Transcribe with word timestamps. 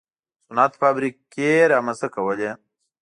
صنعت 0.45 0.73
فابریکې 0.81 1.51
رامنځته 1.73 2.07
کولې. 2.15 2.51